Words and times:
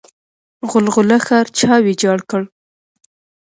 غلغله 0.71 1.17
ښار 1.25 1.45
چا 1.57 1.71
ویجاړ 1.85 2.19
کړ؟ 2.29 2.41